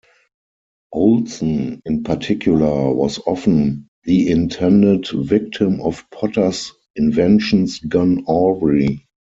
Olsen, 0.91 1.79
in 1.85 2.01
particular, 2.01 2.91
was 2.91 3.19
often 3.27 3.87
the 4.05 4.31
intended 4.31 5.07
victim 5.13 5.79
of 5.79 6.03
Potter's 6.09 6.71
inventions 6.95 7.77
gone 7.81 8.25
awry. 8.27 9.05